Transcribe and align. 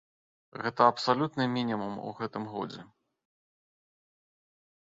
Гэта 0.63 0.81
абсалютны 0.91 1.45
мінімум 1.57 1.93
у 2.07 2.13
гэтым 2.21 2.43
годзе. 2.55 2.81